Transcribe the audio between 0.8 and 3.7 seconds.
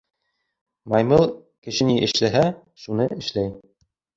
Маймыл, кеше ни эшләһә, шуны эшләй.